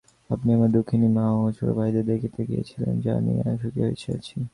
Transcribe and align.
আপনি 0.29 0.49
আমার 0.53 0.69
দুঃখিনী 0.71 1.07
মা 1.07 1.25
ও 1.31 1.41
ছোটভাইদের 1.51 2.05
দেখিতে 2.05 2.39
গিয়াছিলেন 2.45 2.93
জানিয়া 3.01 3.45
সুখী 3.61 3.81
হইয়াছি। 3.81 4.35